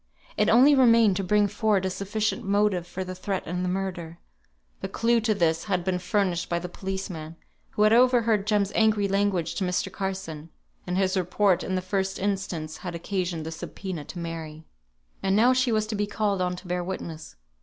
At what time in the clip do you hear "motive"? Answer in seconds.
2.43-2.87